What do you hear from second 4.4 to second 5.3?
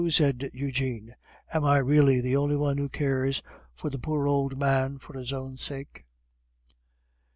man for